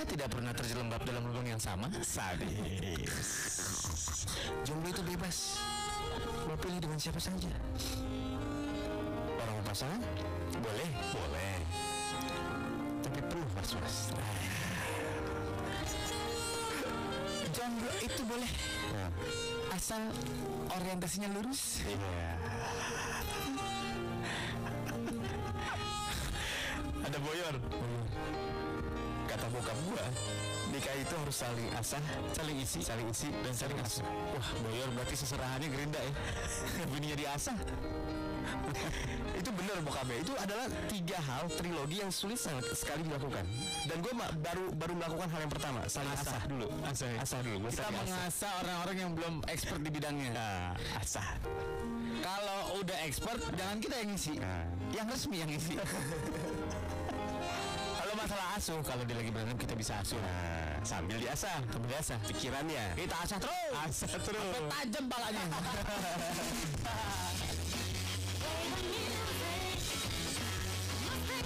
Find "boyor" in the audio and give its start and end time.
27.20-27.54, 34.60-34.92